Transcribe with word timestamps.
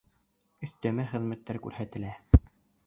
Өҫтәмә 0.67 1.05
хеҙмәттәр 1.11 1.61
күрһәтелә. 1.67 2.17